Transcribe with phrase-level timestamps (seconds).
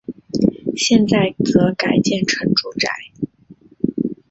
[0.75, 2.89] 现在则改建成住宅。